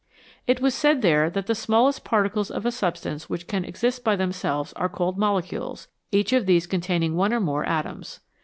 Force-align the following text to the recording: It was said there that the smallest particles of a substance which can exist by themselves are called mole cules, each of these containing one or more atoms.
It 0.47 0.59
was 0.61 0.73
said 0.73 1.03
there 1.03 1.29
that 1.29 1.45
the 1.45 1.53
smallest 1.53 2.03
particles 2.03 2.49
of 2.49 2.65
a 2.65 2.71
substance 2.71 3.29
which 3.29 3.45
can 3.45 3.63
exist 3.63 4.03
by 4.03 4.15
themselves 4.15 4.73
are 4.73 4.89
called 4.89 5.15
mole 5.19 5.43
cules, 5.43 5.89
each 6.11 6.33
of 6.33 6.47
these 6.47 6.65
containing 6.65 7.15
one 7.15 7.31
or 7.31 7.39
more 7.39 7.65
atoms. 7.65 8.19